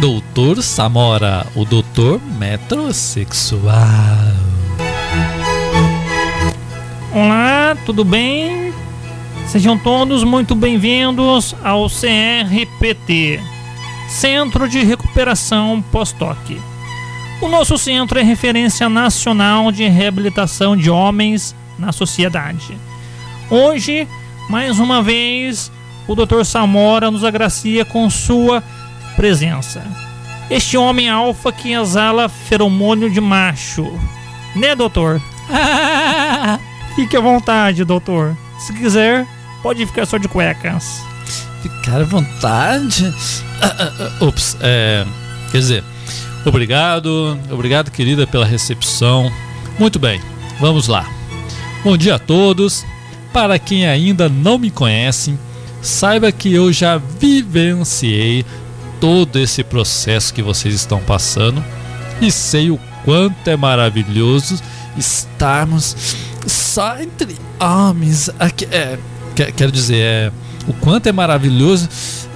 Doutor 0.00 0.62
Samora, 0.62 1.44
o 1.56 1.64
doutor 1.64 2.20
metrosexual. 2.38 3.74
Olá, 7.12 7.76
tudo 7.84 8.04
bem? 8.04 8.72
Sejam 9.48 9.76
todos 9.76 10.22
muito 10.22 10.54
bem-vindos 10.54 11.52
ao 11.64 11.88
CRPT, 11.88 13.40
Centro 14.08 14.68
de 14.68 14.84
Recuperação 14.84 15.82
Pós-Toque. 15.90 16.60
O 17.42 17.48
nosso 17.48 17.76
centro 17.76 18.20
é 18.20 18.22
referência 18.22 18.88
nacional 18.88 19.72
de 19.72 19.88
reabilitação 19.88 20.76
de 20.76 20.88
homens 20.88 21.56
na 21.76 21.90
sociedade. 21.90 22.78
Hoje, 23.50 24.06
mais 24.48 24.78
uma 24.78 25.02
vez, 25.02 25.72
o 26.06 26.14
Dr. 26.14 26.44
Samora 26.44 27.10
nos 27.10 27.24
agracia 27.24 27.84
com 27.84 28.08
sua 28.08 28.62
presença. 29.18 29.82
Este 30.48 30.76
homem 30.76 31.10
alfa 31.10 31.50
que 31.50 31.72
exala 31.72 32.28
feromônio 32.28 33.10
de 33.10 33.20
macho. 33.20 33.84
Né, 34.54 34.76
doutor? 34.76 35.20
Fique 36.94 37.16
à 37.16 37.20
vontade, 37.20 37.84
doutor. 37.84 38.36
Se 38.60 38.72
quiser, 38.72 39.26
pode 39.60 39.84
ficar 39.86 40.06
só 40.06 40.18
de 40.18 40.28
cuecas. 40.28 41.02
Ficar 41.60 42.00
à 42.00 42.04
vontade? 42.04 43.12
Ah, 43.60 43.74
ah, 43.76 43.92
ah, 44.20 44.24
ups, 44.24 44.56
é. 44.60 45.04
Quer 45.50 45.58
dizer, 45.58 45.84
obrigado, 46.46 47.36
obrigado, 47.50 47.90
querida, 47.90 48.24
pela 48.24 48.46
recepção. 48.46 49.32
Muito 49.80 49.98
bem, 49.98 50.20
vamos 50.60 50.86
lá. 50.86 51.04
Bom 51.82 51.96
dia 51.96 52.14
a 52.14 52.18
todos. 52.20 52.86
Para 53.32 53.58
quem 53.58 53.84
ainda 53.84 54.28
não 54.28 54.58
me 54.58 54.70
conhece, 54.70 55.36
saiba 55.82 56.30
que 56.30 56.52
eu 56.54 56.72
já 56.72 56.98
vivenciei 56.98 58.46
todo 59.00 59.38
esse 59.38 59.62
processo 59.62 60.32
que 60.32 60.42
vocês 60.42 60.74
estão 60.74 61.00
passando 61.00 61.64
e 62.20 62.30
sei 62.30 62.70
o 62.70 62.78
quanto 63.04 63.48
é 63.48 63.56
maravilhoso 63.56 64.60
estarmos 64.96 65.96
só 66.46 67.00
entre 67.00 67.36
homens. 67.60 68.30
Aqui, 68.38 68.66
é, 68.70 68.98
quero 69.34 69.70
dizer, 69.70 69.96
é, 69.96 70.32
o 70.66 70.72
quanto 70.74 71.06
é 71.06 71.12
maravilhoso 71.12 71.88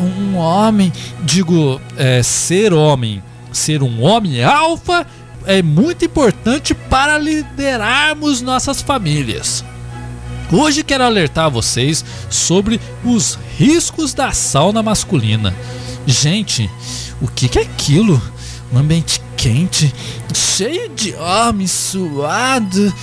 um 0.00 0.36
homem, 0.36 0.92
digo, 1.22 1.80
é, 1.96 2.22
ser 2.22 2.72
homem, 2.72 3.22
ser 3.52 3.82
um 3.82 4.02
homem 4.02 4.42
alfa 4.42 5.06
é 5.46 5.62
muito 5.62 6.04
importante 6.04 6.74
para 6.74 7.18
liderarmos 7.18 8.42
nossas 8.42 8.82
famílias. 8.82 9.64
Hoje 10.50 10.84
quero 10.84 11.02
alertar 11.02 11.50
vocês 11.50 12.04
sobre 12.30 12.80
os 13.04 13.36
riscos 13.58 14.14
da 14.14 14.30
sauna 14.30 14.80
masculina. 14.80 15.54
Gente, 16.06 16.70
o 17.20 17.26
que, 17.26 17.58
é 17.58 17.62
aquilo? 17.62 18.20
Um 18.72 18.78
ambiente 18.78 19.20
quente, 19.36 19.92
cheio 20.32 20.88
de 20.90 21.14
homem 21.14 21.66
suado. 21.66 22.94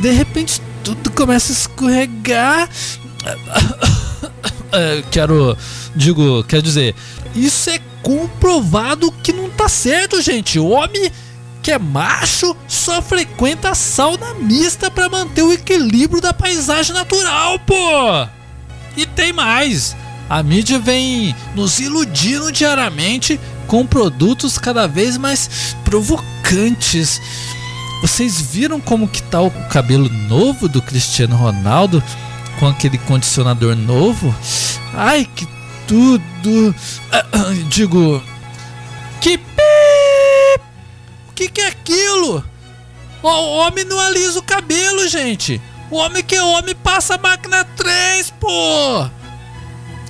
De 0.00 0.10
repente 0.10 0.60
tudo 0.82 1.10
começa 1.10 1.52
a 1.52 1.56
escorregar. 1.56 2.68
É, 4.72 5.02
quero, 5.12 5.56
digo, 5.94 6.42
quer 6.44 6.60
dizer, 6.60 6.94
isso 7.34 7.70
é 7.70 7.80
comprovado 8.02 9.12
que 9.22 9.32
não 9.32 9.48
tá 9.48 9.68
certo, 9.68 10.20
gente. 10.20 10.58
O 10.58 10.68
homem 10.68 11.10
que 11.66 11.72
é 11.72 11.80
macho 11.80 12.56
só 12.68 13.02
frequenta 13.02 13.70
a 13.70 13.74
sauna 13.74 14.34
mista 14.34 14.88
para 14.88 15.08
manter 15.08 15.42
o 15.42 15.52
equilíbrio 15.52 16.22
da 16.22 16.32
paisagem 16.32 16.94
natural, 16.94 17.58
pô. 17.58 17.74
E 18.96 19.04
tem 19.04 19.32
mais. 19.32 19.96
A 20.30 20.44
mídia 20.44 20.78
vem 20.78 21.34
nos 21.56 21.80
iludindo 21.80 22.52
diariamente 22.52 23.40
com 23.66 23.84
produtos 23.84 24.58
cada 24.58 24.86
vez 24.86 25.16
mais 25.16 25.74
provocantes. 25.84 27.20
Vocês 28.00 28.40
viram 28.40 28.80
como 28.80 29.08
que 29.08 29.20
tá 29.24 29.40
o 29.40 29.50
cabelo 29.68 30.08
novo 30.08 30.68
do 30.68 30.80
Cristiano 30.80 31.34
Ronaldo 31.34 32.00
com 32.60 32.68
aquele 32.68 32.96
condicionador 32.96 33.74
novo? 33.74 34.32
Ai, 34.94 35.28
que 35.34 35.48
tudo! 35.88 36.72
Digo, 37.68 38.22
que 39.20 39.36
que, 41.36 41.48
que 41.50 41.60
é 41.60 41.68
aquilo? 41.68 42.42
O 43.22 43.28
homem 43.28 43.84
não 43.84 44.00
alisa 44.00 44.38
o 44.38 44.42
cabelo, 44.42 45.06
gente. 45.06 45.60
O 45.90 45.96
homem 45.96 46.24
que 46.24 46.34
é 46.34 46.42
homem 46.42 46.74
passa 46.74 47.14
a 47.14 47.18
máquina 47.18 47.62
3, 47.76 48.32
pô! 48.40 49.06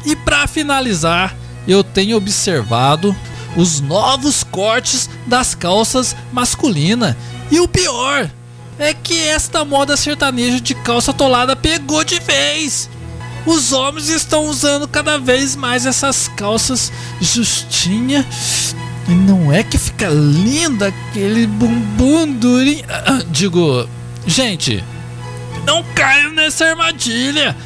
E 0.04 0.14
para 0.14 0.46
finalizar, 0.46 1.36
eu 1.66 1.82
tenho 1.82 2.16
observado 2.16 3.14
os 3.56 3.80
novos 3.80 4.44
cortes 4.44 5.10
das 5.26 5.54
calças 5.54 6.14
masculinas. 6.32 7.16
E 7.50 7.58
o 7.58 7.66
pior 7.66 8.30
é 8.78 8.94
que 8.94 9.18
esta 9.20 9.64
moda 9.64 9.96
sertaneja 9.96 10.60
de 10.60 10.74
calça 10.76 11.12
tolada 11.12 11.56
pegou 11.56 12.04
de 12.04 12.20
vez. 12.20 12.88
Os 13.44 13.72
homens 13.72 14.08
estão 14.08 14.46
usando 14.46 14.86
cada 14.86 15.18
vez 15.18 15.56
mais 15.56 15.86
essas 15.86 16.28
calças 16.28 16.92
justinha. 17.20 18.24
E 19.08 19.12
não 19.12 19.52
é 19.52 19.62
que 19.62 19.78
fica 19.78 20.08
linda 20.08 20.88
aquele 20.88 21.46
bumbum 21.46 22.32
durinho. 22.32 22.84
Ah, 22.88 23.22
digo, 23.28 23.88
gente, 24.26 24.82
não 25.64 25.84
caiam 25.94 26.32
nessa 26.32 26.66
armadilha. 26.66 27.56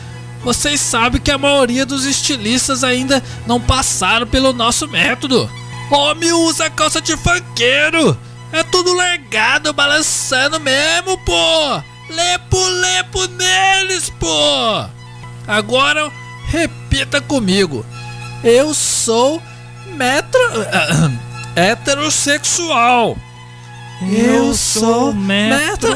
Vocês 0.43 0.81
sabem 0.81 1.21
que 1.21 1.31
a 1.31 1.39
maioria 1.39 1.85
dos 1.87 2.05
estilistas 2.05 2.83
ainda 2.83 3.23
não 3.47 3.61
passaram 3.61 4.27
pelo 4.27 4.53
nosso 4.53 4.89
método. 4.89 5.51
Homem 5.91 6.33
usa 6.33 6.71
calça 6.71 7.01
de 7.01 7.17
fanqueiro. 7.17 8.17
É 8.53 8.63
tudo 8.63 8.95
largado, 8.95 9.73
balançando 9.73 10.59
mesmo, 10.61 11.17
pô. 11.19 11.83
Lepo, 12.11 12.59
lepo 12.59 13.27
neles, 13.29 14.11
pô. 14.19 14.85
Agora, 15.47 16.11
repita 16.49 17.21
comigo. 17.21 17.85
Eu 18.43 18.75
sou 18.75 19.43
metro... 19.97 20.41
heterossexual. 21.61 23.17
Eu 24.11 24.55
sou 24.55 25.13
metro... 25.13 25.91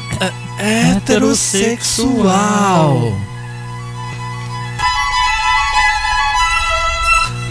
heterossexual. 0.58 3.12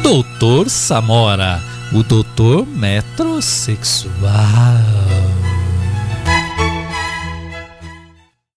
Doutor 0.01 0.67
Samora, 0.69 1.61
o 1.93 2.01
doutor 2.01 2.65
metrosexual. 2.65 5.02